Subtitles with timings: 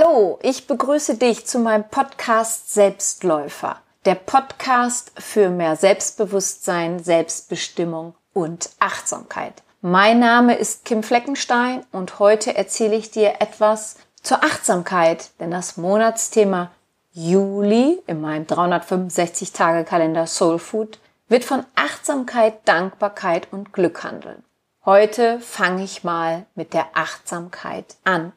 [0.00, 3.80] Hallo, ich begrüße dich zu meinem Podcast Selbstläufer.
[4.06, 9.62] Der Podcast für mehr Selbstbewusstsein, Selbstbestimmung und Achtsamkeit.
[9.82, 15.76] Mein Name ist Kim Fleckenstein und heute erzähle ich dir etwas zur Achtsamkeit, denn das
[15.76, 16.70] Monatsthema
[17.12, 20.98] Juli in meinem 365-Tage-Kalender Soul Food
[21.28, 24.44] wird von Achtsamkeit, Dankbarkeit und Glück handeln.
[24.86, 28.32] Heute fange ich mal mit der Achtsamkeit an.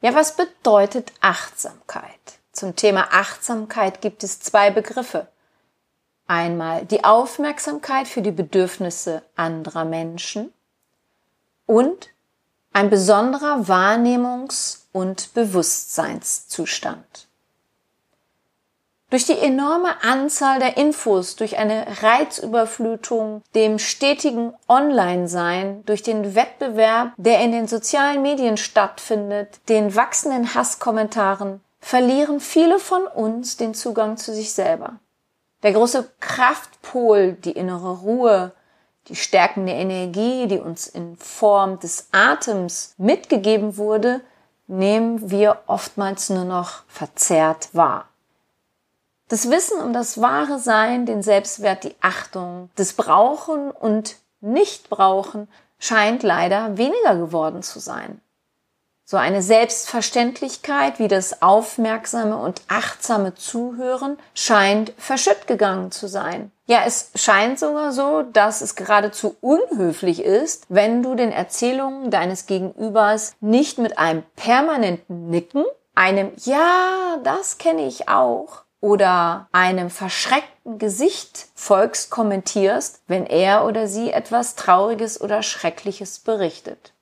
[0.00, 2.10] Ja, was bedeutet Achtsamkeit?
[2.52, 5.28] Zum Thema Achtsamkeit gibt es zwei Begriffe.
[6.26, 10.52] Einmal die Aufmerksamkeit für die Bedürfnisse anderer Menschen
[11.66, 12.10] und
[12.72, 17.25] ein besonderer Wahrnehmungs- und Bewusstseinszustand.
[19.08, 27.12] Durch die enorme Anzahl der Infos, durch eine Reizüberflutung, dem stetigen Online-Sein, durch den Wettbewerb,
[27.16, 34.16] der in den sozialen Medien stattfindet, den wachsenden Hasskommentaren, verlieren viele von uns den Zugang
[34.16, 34.98] zu sich selber.
[35.62, 38.52] Der große Kraftpol, die innere Ruhe,
[39.06, 44.20] die stärkende Energie, die uns in Form des Atems mitgegeben wurde,
[44.66, 48.08] nehmen wir oftmals nur noch verzerrt wahr.
[49.28, 55.48] Das Wissen um das wahre Sein, den Selbstwert, die Achtung, das Brauchen und Nichtbrauchen
[55.80, 58.20] scheint leider weniger geworden zu sein.
[59.04, 66.50] So eine Selbstverständlichkeit wie das aufmerksame und achtsame Zuhören scheint verschütt gegangen zu sein.
[66.66, 72.46] Ja, es scheint sogar so, dass es geradezu unhöflich ist, wenn du den Erzählungen deines
[72.46, 80.78] Gegenübers nicht mit einem permanenten Nicken, einem Ja, das kenne ich auch oder einem verschreckten
[80.78, 86.92] Gesicht folgst, kommentierst, wenn er oder sie etwas Trauriges oder Schreckliches berichtet.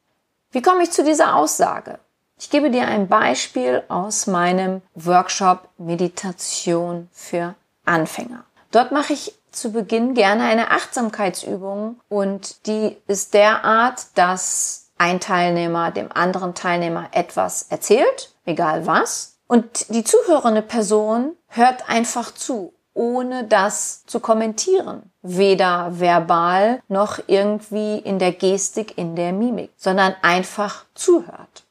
[0.51, 1.99] Wie komme ich zu dieser Aussage?
[2.39, 8.45] Ich gebe dir ein Beispiel aus meinem Workshop Meditation für Anfänger.
[8.71, 15.91] Dort mache ich zu Beginn gerne eine Achtsamkeitsübung und die ist derart, dass ein Teilnehmer
[15.91, 23.45] dem anderen Teilnehmer etwas erzählt, egal was, und die zuhörende Person hört einfach zu, ohne
[23.45, 25.11] das zu kommentieren.
[25.23, 31.65] Weder verbal noch irgendwie in der Gestik, in der Mimik, sondern einfach zuhört.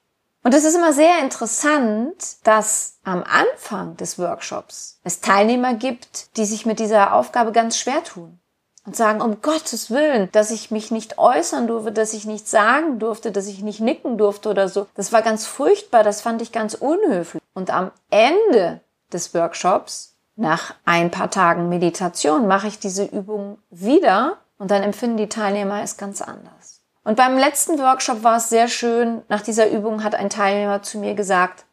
[0.44, 6.46] Und es ist immer sehr interessant, dass am Anfang des Workshops es Teilnehmer gibt, die
[6.46, 8.40] sich mit dieser Aufgabe ganz schwer tun
[8.86, 13.00] und sagen, um Gottes Willen, dass ich mich nicht äußern durfte, dass ich nichts sagen
[13.00, 14.88] durfte, dass ich nicht nicken durfte oder so.
[14.96, 17.42] Das war ganz furchtbar, das fand ich ganz unhöflich.
[17.54, 24.38] Und am Ende des Workshops, nach ein paar Tagen Meditation, mache ich diese Übung wieder
[24.58, 26.82] und dann empfinden die Teilnehmer es ganz anders.
[27.04, 29.22] Und beim letzten Workshop war es sehr schön.
[29.28, 31.66] Nach dieser Übung hat ein Teilnehmer zu mir gesagt,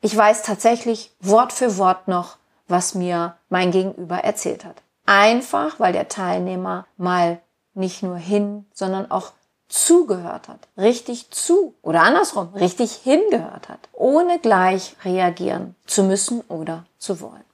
[0.00, 2.36] ich weiß tatsächlich Wort für Wort noch,
[2.68, 4.83] was mir mein Gegenüber erzählt hat.
[5.06, 7.40] Einfach, weil der Teilnehmer mal
[7.74, 9.32] nicht nur hin, sondern auch
[9.68, 16.86] zugehört hat, richtig zu oder andersrum, richtig hingehört hat, ohne gleich reagieren zu müssen oder
[16.98, 17.44] zu wollen.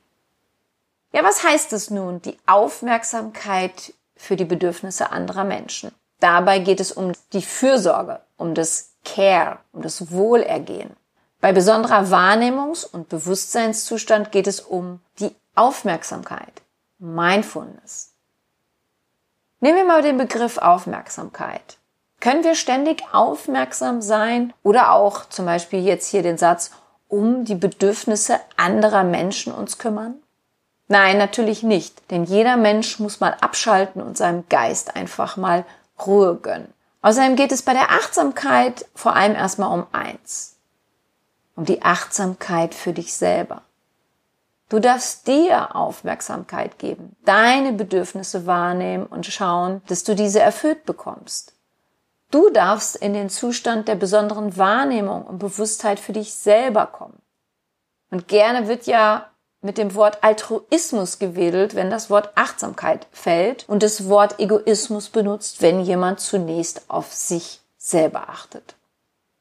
[1.12, 5.92] Ja, was heißt es nun, die Aufmerksamkeit für die Bedürfnisse anderer Menschen?
[6.20, 10.94] Dabei geht es um die Fürsorge, um das Care, um das Wohlergehen.
[11.40, 16.62] Bei besonderer Wahrnehmungs- und Bewusstseinszustand geht es um die Aufmerksamkeit,
[17.02, 18.12] Mindfulness.
[19.60, 21.78] Nehmen wir mal den Begriff Aufmerksamkeit.
[22.20, 26.72] Können wir ständig aufmerksam sein oder auch zum Beispiel jetzt hier den Satz,
[27.08, 30.16] um die Bedürfnisse anderer Menschen uns kümmern?
[30.88, 35.64] Nein, natürlich nicht, denn jeder Mensch muss mal abschalten und seinem Geist einfach mal
[36.04, 36.70] Ruhe gönnen.
[37.00, 40.56] Außerdem geht es bei der Achtsamkeit vor allem erstmal um eins,
[41.56, 43.62] um die Achtsamkeit für dich selber.
[44.70, 51.54] Du darfst dir Aufmerksamkeit geben, deine Bedürfnisse wahrnehmen und schauen, dass du diese erfüllt bekommst.
[52.30, 57.20] Du darfst in den Zustand der besonderen Wahrnehmung und Bewusstheit für dich selber kommen.
[58.12, 59.26] Und gerne wird ja
[59.60, 65.62] mit dem Wort Altruismus gewedelt, wenn das Wort Achtsamkeit fällt und das Wort Egoismus benutzt,
[65.62, 68.76] wenn jemand zunächst auf sich selber achtet.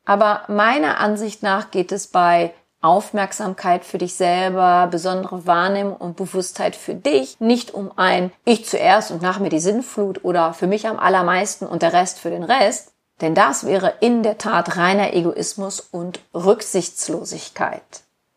[0.05, 6.75] Aber meiner Ansicht nach geht es bei Aufmerksamkeit für dich selber, besondere Wahrnehmung und Bewusstheit
[6.75, 10.87] für dich, nicht um ein Ich zuerst und nach mir die Sinnflut oder für mich
[10.87, 15.13] am allermeisten und der Rest für den Rest, denn das wäre in der Tat reiner
[15.13, 17.83] Egoismus und Rücksichtslosigkeit.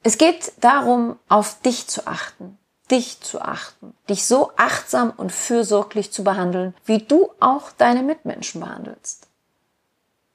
[0.02, 2.58] Es geht darum, auf dich zu achten,
[2.90, 8.60] dich zu achten, dich so achtsam und fürsorglich zu behandeln, wie du auch deine Mitmenschen
[8.60, 9.28] behandelst.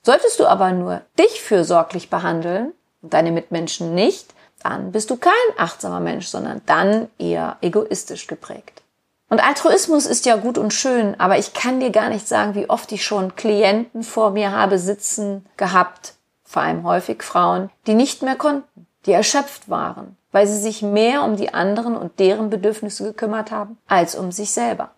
[0.01, 2.71] Solltest du aber nur dich fürsorglich behandeln,
[3.01, 4.33] und deine Mitmenschen nicht,
[4.63, 8.81] dann bist du kein achtsamer Mensch, sondern dann eher egoistisch geprägt.
[9.29, 12.69] Und Altruismus ist ja gut und schön, aber ich kann dir gar nicht sagen, wie
[12.69, 16.13] oft ich schon Klienten vor mir habe sitzen gehabt,
[16.43, 21.23] vor allem häufig Frauen, die nicht mehr konnten, die erschöpft waren, weil sie sich mehr
[21.23, 24.91] um die anderen und deren Bedürfnisse gekümmert haben, als um sich selber.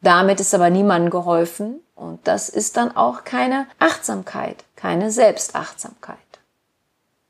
[0.00, 6.16] Damit ist aber niemandem geholfen und das ist dann auch keine Achtsamkeit, keine Selbstachtsamkeit.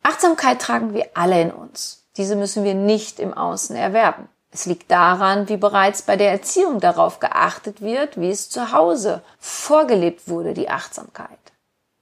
[0.02, 2.04] Achtsamkeit tragen wir alle in uns.
[2.16, 4.28] Diese müssen wir nicht im Außen erwerben.
[4.50, 9.22] Es liegt daran, wie bereits bei der Erziehung darauf geachtet wird, wie es zu Hause
[9.38, 11.38] vorgelebt wurde, die Achtsamkeit.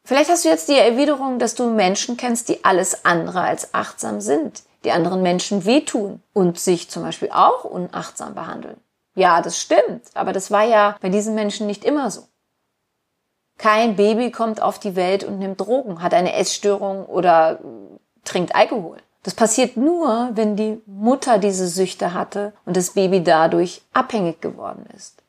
[0.04, 4.20] Vielleicht hast du jetzt die Erwiderung, dass du Menschen kennst, die alles andere als achtsam
[4.20, 8.80] sind, die anderen Menschen wehtun und sich zum Beispiel auch unachtsam behandeln.
[9.14, 12.26] Ja, das stimmt, aber das war ja bei diesen Menschen nicht immer so.
[13.58, 17.60] Kein Baby kommt auf die Welt und nimmt Drogen, hat eine Essstörung oder
[18.24, 18.98] trinkt Alkohol.
[19.22, 24.86] Das passiert nur, wenn die Mutter diese Süchte hatte und das Baby dadurch abhängig geworden
[24.96, 25.22] ist.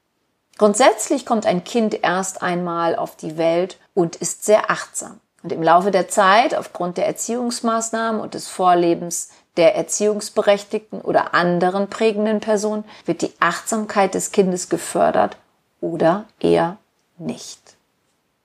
[0.57, 5.19] Grundsätzlich kommt ein Kind erst einmal auf die Welt und ist sehr achtsam.
[5.43, 11.89] Und im Laufe der Zeit, aufgrund der Erziehungsmaßnahmen und des Vorlebens der Erziehungsberechtigten oder anderen
[11.89, 15.35] prägenden Person, wird die Achtsamkeit des Kindes gefördert
[15.81, 16.77] oder eher
[17.17, 17.60] nicht.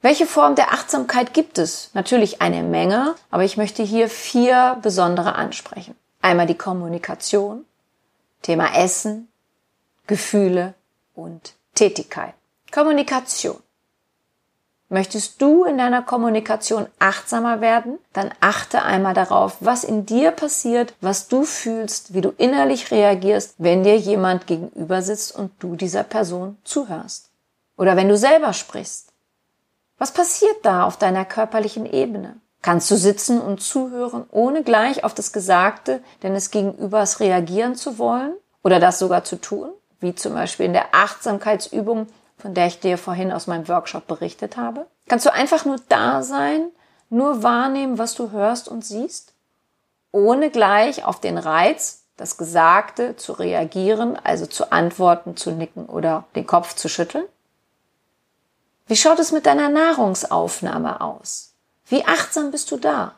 [0.07, 1.91] Welche Form der Achtsamkeit gibt es?
[1.93, 5.97] Natürlich eine Menge, aber ich möchte hier vier besondere ansprechen.
[6.23, 7.65] Einmal die Kommunikation,
[8.41, 9.27] Thema Essen,
[10.07, 10.75] Gefühle
[11.17, 12.35] und Tätigkeit.
[12.71, 13.57] Kommunikation.
[14.91, 17.99] Möchtest du in deiner Kommunikation achtsamer werden?
[18.13, 23.57] Dann achte einmal darauf, was in dir passiert, was du fühlst, wie du innerlich reagierst,
[23.59, 27.29] wenn dir jemand gegenüber sitzt und du dieser Person zuhörst.
[27.77, 29.06] Oder wenn du selber sprichst.
[29.99, 32.37] Was passiert da auf deiner körperlichen Ebene?
[32.61, 38.35] Kannst du sitzen und zuhören, ohne gleich auf das Gesagte deines Gegenübers reagieren zu wollen
[38.63, 39.71] oder das sogar zu tun?
[40.01, 44.57] Wie zum Beispiel in der Achtsamkeitsübung, von der ich dir vorhin aus meinem Workshop berichtet
[44.57, 44.87] habe?
[45.09, 46.71] Kannst du einfach nur da sein,
[47.09, 49.33] nur wahrnehmen, was du hörst und siehst,
[50.13, 56.25] ohne gleich auf den Reiz, das Gesagte zu reagieren, also zu antworten, zu nicken oder
[56.35, 57.25] den Kopf zu schütteln?
[58.87, 61.55] Wie schaut es mit deiner Nahrungsaufnahme aus?
[61.87, 63.17] Wie achtsam bist du da?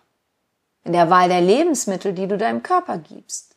[0.85, 3.55] In der Wahl der Lebensmittel, die du deinem Körper gibst.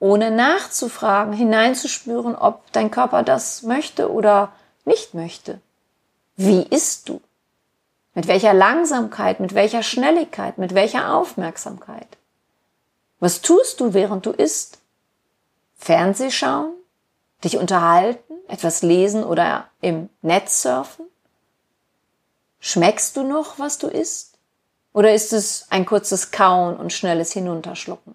[0.00, 4.52] Ohne nachzufragen, hineinzuspüren, ob dein Körper das möchte oder
[4.84, 5.60] nicht möchte.
[6.36, 7.20] Wie isst du?
[8.14, 12.08] Mit welcher Langsamkeit, mit welcher Schnelligkeit, mit welcher Aufmerksamkeit?
[13.20, 14.78] Was tust du, während du isst?
[15.76, 16.72] Fernseh schauen?
[17.44, 18.34] Dich unterhalten?
[18.48, 21.06] Etwas lesen oder im Netz surfen?
[22.60, 24.38] Schmeckst du noch, was du isst?
[24.92, 28.14] Oder ist es ein kurzes Kauen und schnelles Hinunterschlucken?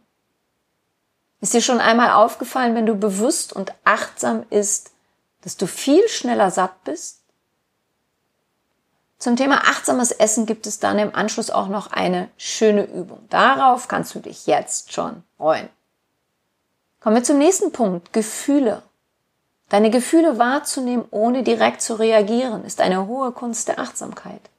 [1.39, 4.91] Ist dir schon einmal aufgefallen, wenn du bewusst und achtsam isst,
[5.41, 7.19] dass du viel schneller satt bist?
[9.19, 13.25] Zum Thema achtsames Essen gibt es dann im Anschluss auch noch eine schöne Übung.
[13.29, 15.69] Darauf kannst du dich jetzt schon freuen.
[16.99, 18.11] Kommen wir zum nächsten Punkt.
[18.11, 18.83] Gefühle.
[19.73, 24.51] Deine Gefühle wahrzunehmen, ohne direkt zu reagieren, ist eine hohe Kunst der Achtsamkeit.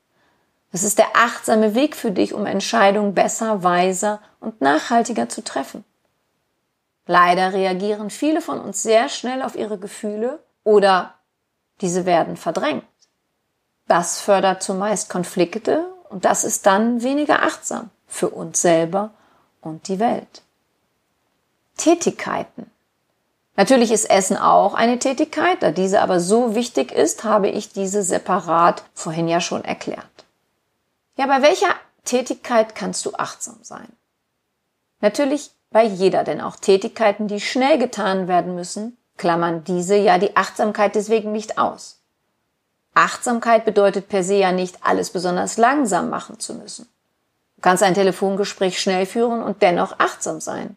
[0.73, 5.85] Es ist der achtsame Weg für dich, um Entscheidungen besser, weiser und nachhaltiger zu treffen.
[7.07, 11.15] Leider reagieren viele von uns sehr schnell auf ihre Gefühle oder
[11.81, 12.83] diese werden verdrängt.
[13.87, 19.11] Das fördert zumeist Konflikte und das ist dann weniger achtsam für uns selber
[19.61, 20.43] und die Welt.
[21.77, 22.69] Tätigkeiten.
[23.57, 28.03] Natürlich ist Essen auch eine Tätigkeit, da diese aber so wichtig ist, habe ich diese
[28.03, 30.07] separat vorhin ja schon erklärt.
[31.17, 33.89] Ja, bei welcher Tätigkeit kannst du achtsam sein?
[35.01, 40.37] Natürlich bei jeder, denn auch Tätigkeiten, die schnell getan werden müssen, klammern diese ja die
[40.37, 42.01] Achtsamkeit deswegen nicht aus.
[42.95, 46.89] Achtsamkeit bedeutet per se ja nicht, alles besonders langsam machen zu müssen.
[47.57, 50.77] Du kannst ein Telefongespräch schnell führen und dennoch achtsam sein.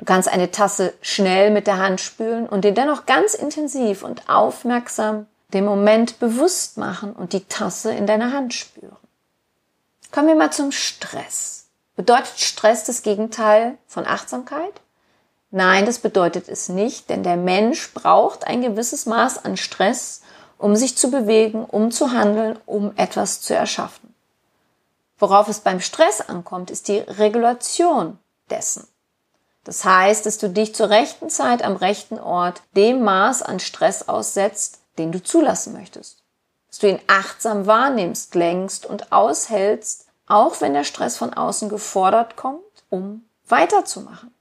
[0.00, 4.30] Du kannst eine Tasse schnell mit der Hand spülen und dir dennoch ganz intensiv und
[4.30, 8.96] aufmerksam den Moment bewusst machen und die Tasse in deiner Hand spüren.
[10.10, 11.66] Kommen wir mal zum Stress.
[11.96, 14.72] Bedeutet Stress das Gegenteil von Achtsamkeit?
[15.50, 20.22] Nein, das bedeutet es nicht, denn der Mensch braucht ein gewisses Maß an Stress,
[20.56, 24.14] um sich zu bewegen, um zu handeln, um etwas zu erschaffen.
[25.18, 28.86] Worauf es beim Stress ankommt, ist die Regulation dessen.
[29.64, 34.08] Das heißt, dass du dich zur rechten Zeit am rechten Ort dem Maß an Stress
[34.08, 36.22] aussetzt, den du zulassen möchtest.
[36.68, 42.36] Dass du ihn achtsam wahrnimmst, längst und aushältst, auch wenn der Stress von außen gefordert
[42.36, 44.32] kommt, um weiterzumachen.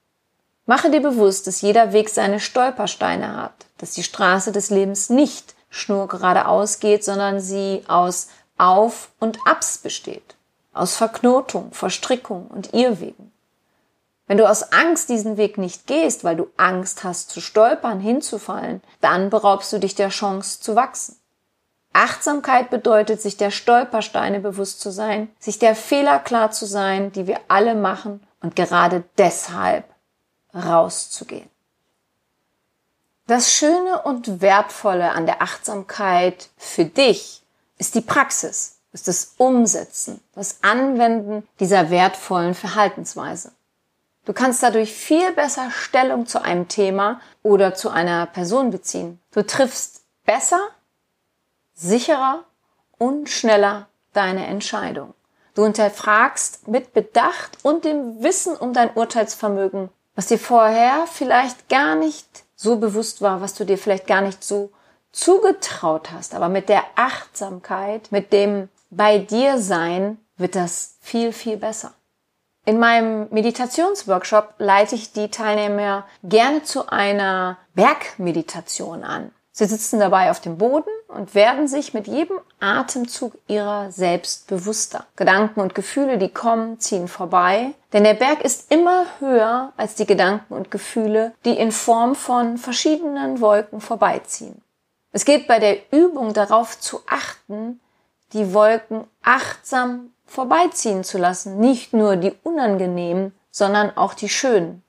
[0.66, 5.56] Mache dir bewusst, dass jeder Weg seine Stolpersteine hat, dass die Straße des Lebens nicht
[5.70, 10.36] schnurgeradeaus geht, sondern sie aus Auf- und Abs besteht,
[10.74, 13.32] aus Verknotung, Verstrickung und Irrwegen.
[14.30, 18.84] Wenn du aus Angst diesen Weg nicht gehst, weil du Angst hast zu stolpern, hinzufallen,
[19.02, 21.20] dann beraubst du dich der Chance zu wachsen.
[21.94, 27.26] Achtsamkeit bedeutet, sich der Stolpersteine bewusst zu sein, sich der Fehler klar zu sein, die
[27.26, 29.86] wir alle machen und gerade deshalb
[30.54, 31.50] rauszugehen.
[33.26, 37.42] Das Schöne und Wertvolle an der Achtsamkeit für dich
[37.80, 43.54] ist die Praxis, ist das Umsetzen, das Anwenden dieser wertvollen Verhaltensweise.
[44.26, 49.20] Du kannst dadurch viel besser Stellung zu einem Thema oder zu einer Person beziehen.
[49.32, 50.60] Du triffst besser,
[51.74, 52.44] sicherer
[52.98, 55.14] und schneller deine Entscheidung.
[55.56, 61.96] Du hinterfragst mit Bedacht und dem Wissen um dein Urteilsvermögen, was dir vorher vielleicht gar
[61.96, 64.72] nicht so bewusst war, was du dir vielleicht gar nicht so
[65.12, 66.36] zugetraut hast.
[66.36, 71.94] Aber mit der Achtsamkeit, mit dem bei dir sein, wird das viel, viel besser.
[72.70, 79.32] In meinem Meditationsworkshop leite ich die Teilnehmer gerne zu einer Bergmeditation an.
[79.50, 85.08] Sie sitzen dabei auf dem Boden und werden sich mit jedem Atemzug ihrer selbst bewusster.
[85.16, 87.72] Gedanken und Gefühle, die kommen, ziehen vorbei.
[87.92, 92.60] Denn der Berg ist immer höher als die Gedanken und Gefühle, die in Form von
[92.60, 94.62] verschiedenen Wolken vorbeiziehen.
[95.12, 97.80] Es geht bei der Übung darauf zu achten,
[98.34, 101.60] die Wolken achtsam vorbeiziehen zu lassen.
[101.60, 104.84] Nicht nur die unangenehmen, sondern auch die schönen.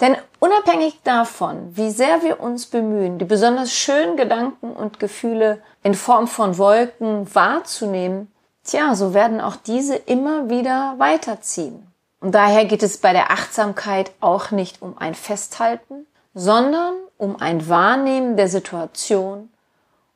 [0.00, 5.94] Denn unabhängig davon, wie sehr wir uns bemühen, die besonders schönen Gedanken und Gefühle in
[5.94, 8.30] Form von Wolken wahrzunehmen,
[8.62, 11.86] tja, so werden auch diese immer wieder weiterziehen.
[12.20, 17.68] Und daher geht es bei der Achtsamkeit auch nicht um ein Festhalten, sondern um ein
[17.68, 19.48] Wahrnehmen der Situation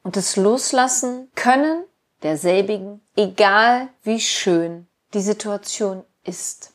[0.02, 1.84] und das Loslassen können
[2.22, 6.72] derselbigen, egal wie schön die Situation ist.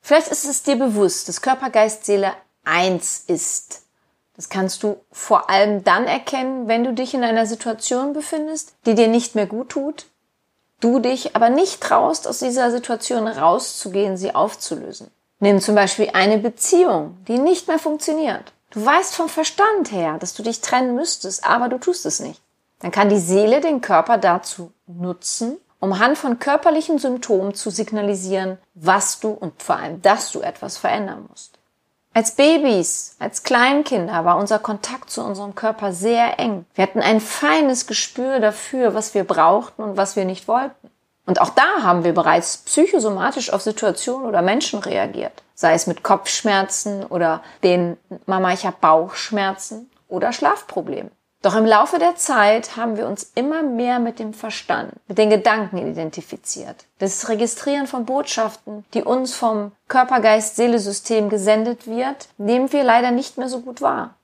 [0.00, 2.32] Vielleicht ist es dir bewusst, dass Körper, Geist, Seele
[2.64, 3.82] eins ist.
[4.36, 8.94] Das kannst du vor allem dann erkennen, wenn du dich in einer Situation befindest, die
[8.94, 10.06] dir nicht mehr gut tut,
[10.80, 15.10] du dich aber nicht traust, aus dieser Situation rauszugehen, sie aufzulösen.
[15.40, 18.52] Nimm zum Beispiel eine Beziehung, die nicht mehr funktioniert.
[18.70, 22.40] Du weißt vom Verstand her, dass du dich trennen müsstest, aber du tust es nicht.
[22.80, 28.58] Dann kann die Seele den Körper dazu nutzen, um Hand von körperlichen Symptomen zu signalisieren,
[28.74, 31.58] was du und vor allem, dass du etwas verändern musst.
[32.14, 36.64] Als Babys, als Kleinkinder war unser Kontakt zu unserem Körper sehr eng.
[36.74, 40.90] Wir hatten ein feines Gespür dafür, was wir brauchten und was wir nicht wollten.
[41.26, 45.42] Und auch da haben wir bereits psychosomatisch auf Situationen oder Menschen reagiert.
[45.54, 51.10] Sei es mit Kopfschmerzen oder den Mama, ich habe Bauchschmerzen oder Schlafproblemen.
[51.40, 55.30] Doch im Laufe der Zeit haben wir uns immer mehr mit dem Verstand, mit den
[55.30, 56.84] Gedanken identifiziert.
[56.98, 63.48] Das Registrieren von Botschaften, die uns vom Körper-Geist-Seele-System gesendet wird, nehmen wir leider nicht mehr
[63.48, 64.14] so gut wahr.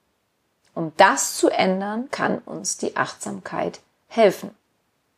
[0.73, 4.51] Um das zu ändern, kann uns die Achtsamkeit helfen.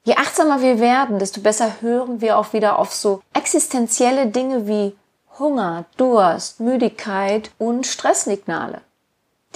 [0.03, 4.95] Je achtsamer wir werden, desto besser hören wir auch wieder auf so existenzielle Dinge wie
[5.39, 8.81] Hunger, Durst, Müdigkeit und Stresssignale.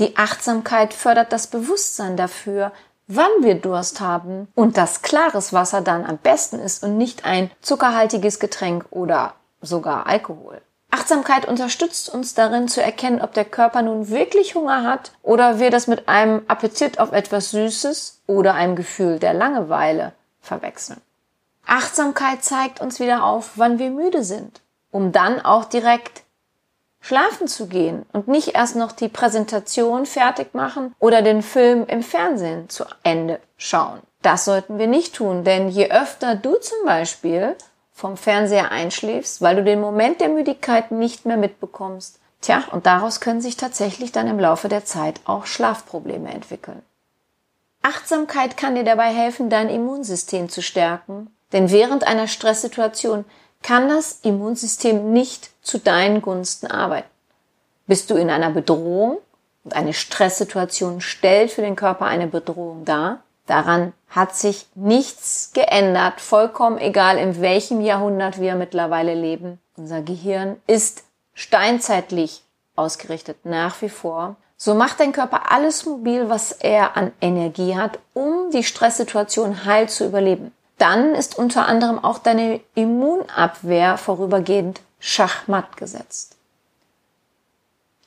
[0.01, 2.71] Die Achtsamkeit fördert das Bewusstsein dafür,
[3.05, 7.51] wann wir Durst haben und dass klares Wasser dann am besten ist und nicht ein
[7.61, 10.59] zuckerhaltiges Getränk oder sogar Alkohol.
[10.89, 15.69] Achtsamkeit unterstützt uns darin zu erkennen, ob der Körper nun wirklich Hunger hat oder wir
[15.69, 20.99] das mit einem Appetit auf etwas Süßes oder einem Gefühl der Langeweile verwechseln.
[21.67, 26.23] Achtsamkeit zeigt uns wieder auf, wann wir müde sind, um dann auch direkt
[27.01, 32.03] schlafen zu gehen und nicht erst noch die Präsentation fertig machen oder den Film im
[32.03, 33.99] Fernsehen zu Ende schauen.
[34.21, 37.55] Das sollten wir nicht tun, denn je öfter du zum Beispiel
[37.91, 43.19] vom Fernseher einschläfst, weil du den Moment der Müdigkeit nicht mehr mitbekommst, tja, und daraus
[43.19, 46.81] können sich tatsächlich dann im Laufe der Zeit auch Schlafprobleme entwickeln.
[47.81, 53.25] Achtsamkeit kann dir dabei helfen, dein Immunsystem zu stärken, denn während einer Stresssituation
[53.61, 57.09] kann das Immunsystem nicht zu deinen Gunsten arbeiten.
[57.87, 59.17] Bist du in einer Bedrohung
[59.63, 66.21] und eine Stresssituation stellt für den Körper eine Bedrohung dar, daran hat sich nichts geändert,
[66.21, 69.59] vollkommen egal in welchem Jahrhundert wir mittlerweile leben.
[69.77, 71.03] Unser Gehirn ist
[71.33, 72.43] steinzeitlich
[72.75, 74.35] ausgerichtet nach wie vor.
[74.57, 79.89] So macht dein Körper alles mobil, was er an Energie hat, um die Stresssituation heil
[79.89, 80.51] zu überleben.
[80.81, 86.35] Dann ist unter anderem auch deine Immunabwehr vorübergehend schachmatt gesetzt.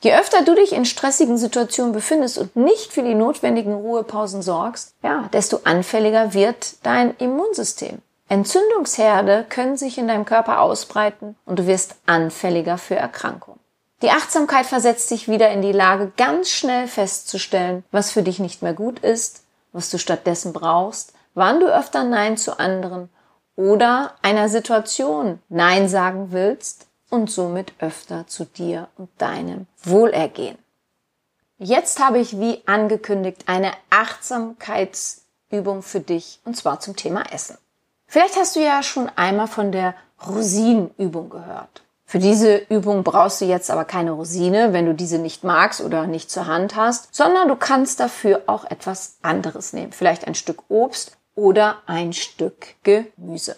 [0.00, 4.92] Je öfter du dich in stressigen Situationen befindest und nicht für die notwendigen Ruhepausen sorgst,
[5.02, 8.02] ja, desto anfälliger wird dein Immunsystem.
[8.28, 13.60] Entzündungsherde können sich in deinem Körper ausbreiten und du wirst anfälliger für Erkrankungen.
[14.02, 18.60] Die Achtsamkeit versetzt dich wieder in die Lage, ganz schnell festzustellen, was für dich nicht
[18.60, 23.10] mehr gut ist, was du stattdessen brauchst, wann du öfter Nein zu anderen
[23.56, 30.58] oder einer Situation Nein sagen willst und somit öfter zu dir und deinem Wohlergehen.
[31.58, 37.56] Jetzt habe ich wie angekündigt eine Achtsamkeitsübung für dich und zwar zum Thema Essen.
[38.06, 39.94] Vielleicht hast du ja schon einmal von der
[40.26, 41.82] Rosinenübung gehört.
[42.06, 46.06] Für diese Übung brauchst du jetzt aber keine Rosine, wenn du diese nicht magst oder
[46.06, 49.92] nicht zur Hand hast, sondern du kannst dafür auch etwas anderes nehmen.
[49.92, 53.56] Vielleicht ein Stück Obst oder ein Stück Gemüse.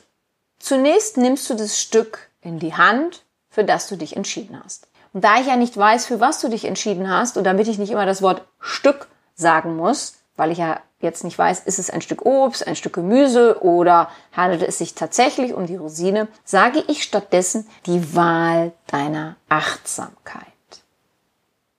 [0.58, 4.88] Zunächst nimmst du das Stück in die Hand, für das du dich entschieden hast.
[5.12, 7.78] Und da ich ja nicht weiß, für was du dich entschieden hast und damit ich
[7.78, 11.90] nicht immer das Wort Stück sagen muss, weil ich ja jetzt nicht weiß, ist es
[11.90, 16.82] ein Stück Obst, ein Stück Gemüse oder handelt es sich tatsächlich um die Rosine, sage
[16.88, 20.44] ich stattdessen die Wahl deiner Achtsamkeit.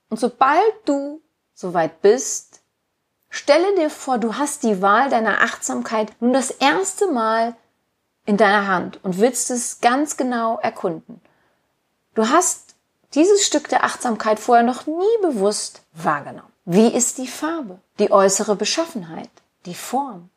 [0.09, 1.21] Und sobald du
[1.53, 2.46] soweit bist,
[3.29, 7.55] stelle dir vor, du hast die Wahl deiner Achtsamkeit nun das erste Mal
[8.25, 11.21] in deiner Hand und willst es ganz genau erkunden.
[12.13, 12.75] Du hast
[13.13, 16.51] dieses Stück der Achtsamkeit vorher noch nie bewusst wahrgenommen.
[16.65, 19.29] Wie ist die Farbe, die äußere Beschaffenheit,
[19.65, 20.29] die Form?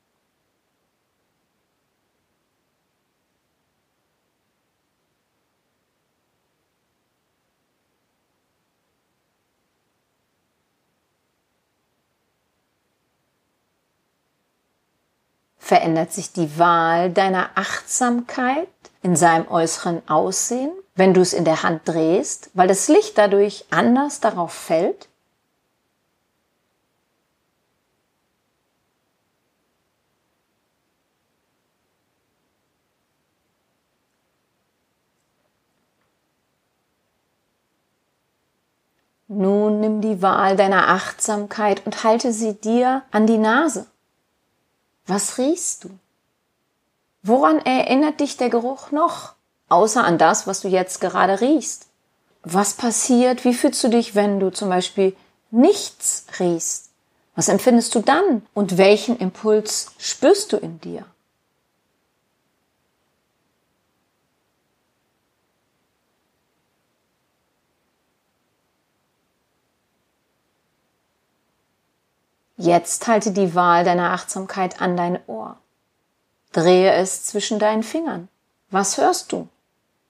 [15.70, 18.66] Verändert sich die Wahl deiner Achtsamkeit
[19.02, 23.66] in seinem äußeren Aussehen, wenn du es in der Hand drehst, weil das Licht dadurch
[23.70, 25.08] anders darauf fällt?
[39.28, 43.86] Nun nimm die Wahl deiner Achtsamkeit und halte sie dir an die Nase.
[45.10, 45.90] Was riechst du?
[47.24, 49.34] Woran erinnert dich der Geruch noch,
[49.68, 51.88] außer an das, was du jetzt gerade riechst?
[52.44, 53.44] Was passiert?
[53.44, 55.16] Wie fühlst du dich, wenn du zum Beispiel
[55.50, 56.90] nichts riechst?
[57.34, 58.46] Was empfindest du dann?
[58.54, 61.04] Und welchen Impuls spürst du in dir?
[72.60, 75.56] Jetzt halte die Wahl deiner Achtsamkeit an dein Ohr.
[76.52, 78.28] Drehe es zwischen deinen Fingern.
[78.70, 79.48] Was hörst du?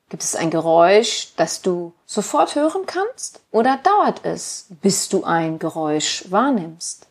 [0.08, 3.38] Gibt es ein Geräusch, das du sofort hören kannst?
[3.52, 7.06] Oder dauert es, bis du ein Geräusch wahrnimmst?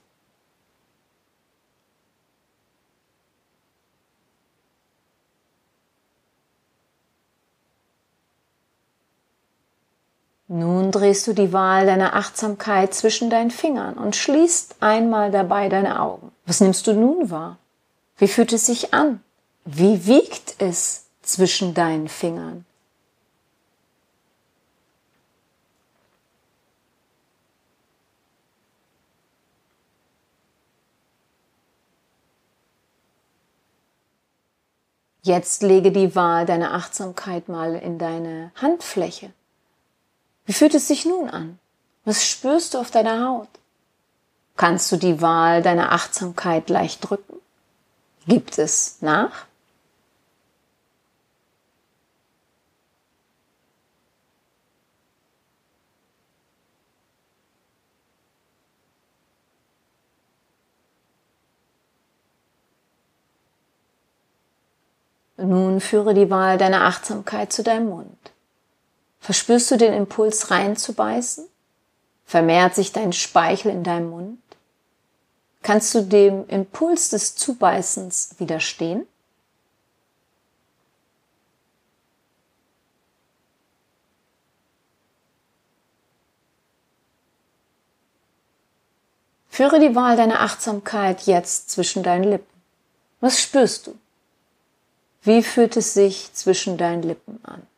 [10.52, 16.02] Nun drehst du die Wahl deiner Achtsamkeit zwischen deinen Fingern und schließt einmal dabei deine
[16.02, 16.32] Augen.
[16.48, 17.60] Was nimmst du nun wahr?
[18.18, 19.24] Wie fühlt es sich an?
[19.64, 22.66] Wie wiegt es zwischen deinen Fingern?
[35.22, 39.32] Jetzt lege die Wahl deiner Achtsamkeit mal in deine Handfläche.
[40.50, 41.60] Wie fühlt es sich nun an?
[42.06, 43.50] Was spürst du auf deiner Haut?
[44.58, 47.38] Kannst du die Wahl deiner Achtsamkeit leicht drücken?
[48.26, 49.46] Gibt es nach?
[65.38, 68.29] Nun führe die Wahl deiner Achtsamkeit zu deinem Mund.
[69.30, 71.48] Verspürst du den Impuls reinzubeißen?
[72.26, 74.42] Vermehrt sich dein Speichel in deinem Mund?
[75.62, 79.06] Kannst du dem Impuls des Zubeißens widerstehen?
[89.52, 92.62] Führe die Wahl deiner Achtsamkeit jetzt zwischen deinen Lippen.
[93.20, 93.96] Was spürst du?
[95.22, 97.69] Wie fühlt es sich zwischen deinen Lippen an?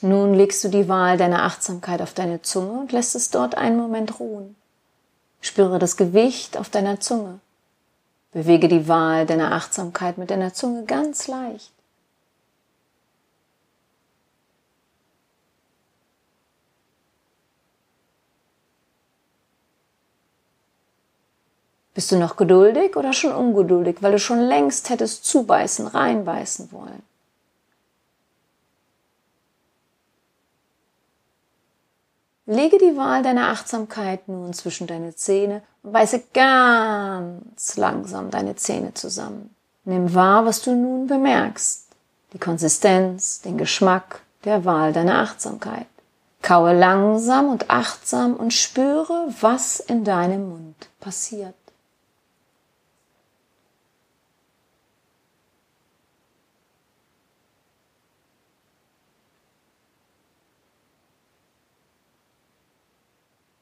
[0.00, 3.76] Nun legst du die Wahl deiner Achtsamkeit auf deine Zunge und lässt es dort einen
[3.76, 4.54] Moment ruhen.
[5.40, 7.40] Spüre das Gewicht auf deiner Zunge.
[8.32, 11.72] Bewege die Wahl deiner Achtsamkeit mit deiner Zunge ganz leicht.
[21.94, 27.02] Bist du noch geduldig oder schon ungeduldig, weil du schon längst hättest zubeißen, reinbeißen wollen?
[32.50, 38.94] Lege die Wahl deiner Achtsamkeit nun zwischen deine Zähne und beiße ganz langsam deine Zähne
[38.94, 39.54] zusammen.
[39.84, 41.88] Nimm wahr, was du nun bemerkst.
[42.32, 45.88] Die Konsistenz, den Geschmack der Wahl deiner Achtsamkeit.
[46.40, 51.54] Kaue langsam und achtsam und spüre, was in deinem Mund passiert.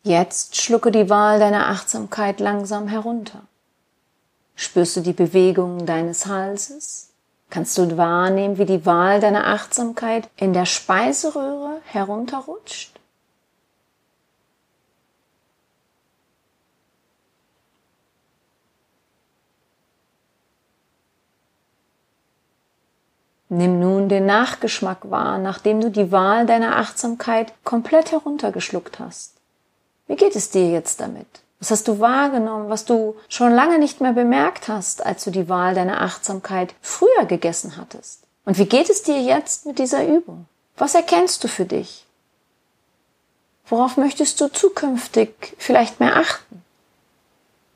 [0.06, 3.42] Jetzt schlucke die Wahl deiner Achtsamkeit langsam herunter.
[4.54, 7.10] Spürst du die Bewegung deines Halses?
[7.50, 13.00] Kannst du wahrnehmen, wie die Wahl deiner Achtsamkeit in der Speiseröhre herunterrutscht?
[23.48, 29.35] Nimm nun den Nachgeschmack wahr, nachdem du die Wahl deiner Achtsamkeit komplett heruntergeschluckt hast.
[30.06, 31.26] Wie geht es dir jetzt damit?
[31.58, 35.48] Was hast du wahrgenommen, was du schon lange nicht mehr bemerkt hast, als du die
[35.48, 38.22] Wahl deiner Achtsamkeit früher gegessen hattest?
[38.44, 40.46] Und wie geht es dir jetzt mit dieser Übung?
[40.76, 42.04] Was erkennst du für dich?
[43.66, 46.62] Worauf möchtest du zukünftig vielleicht mehr achten?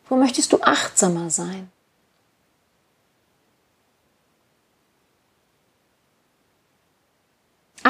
[0.08, 1.70] Wo möchtest du achtsamer sein?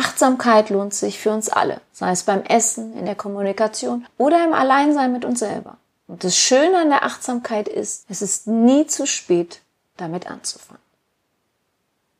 [0.00, 4.54] Achtsamkeit lohnt sich für uns alle, sei es beim Essen, in der Kommunikation oder im
[4.54, 5.76] Alleinsein mit uns selber.
[6.08, 9.60] Und das Schöne an der Achtsamkeit ist, es ist nie zu spät,
[9.98, 10.82] damit anzufangen.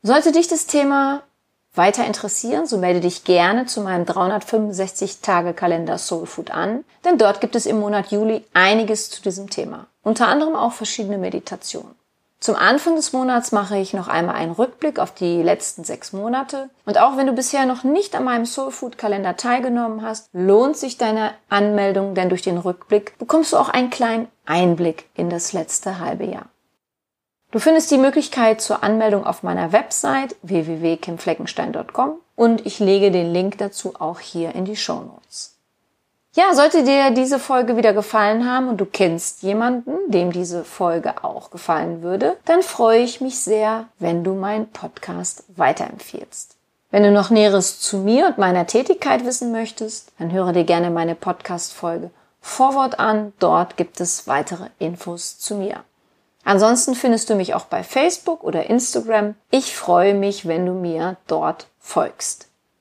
[0.03, 1.23] Sollte dich das Thema
[1.73, 7.55] weiter interessieren, so melde dich gerne zu meinem 365-Tage-Kalender Soul Food an, denn dort gibt
[7.55, 9.87] es im Monat Juli einiges zu diesem Thema.
[10.03, 11.95] Unter anderem auch verschiedene Meditationen.
[12.41, 16.71] Zum Anfang des Monats mache ich noch einmal einen Rückblick auf die letzten sechs Monate.
[16.87, 20.75] Und auch wenn du bisher noch nicht an meinem Soul Food Kalender teilgenommen hast, lohnt
[20.75, 25.53] sich deine Anmeldung, denn durch den Rückblick bekommst du auch einen kleinen Einblick in das
[25.53, 26.47] letzte halbe Jahr.
[27.51, 33.59] Du findest die Möglichkeit zur Anmeldung auf meiner Website www.kimfleckenstein.com und ich lege den Link
[33.59, 35.60] dazu auch hier in die Show Notes.
[36.33, 41.25] Ja, sollte dir diese Folge wieder gefallen haben und du kennst jemanden, dem diese Folge
[41.25, 46.55] auch gefallen würde, dann freue ich mich sehr, wenn du meinen Podcast weiterempfiehlst.
[46.89, 50.89] Wenn du noch Näheres zu mir und meiner Tätigkeit wissen möchtest, dann höre dir gerne
[50.89, 53.33] meine Podcast-Folge Vorwort an.
[53.39, 55.83] Dort gibt es weitere Infos zu mir.
[56.45, 59.35] Ansonsten findest du mich auch bei Facebook oder Instagram.
[59.51, 62.50] Ich freue mich, wenn du mir dort folgst.